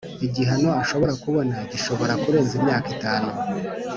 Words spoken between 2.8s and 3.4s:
itanu